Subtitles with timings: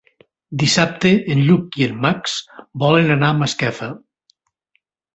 [0.63, 2.35] Dissabte en Lluc i en Max
[2.87, 3.95] volen anar a Masquefa.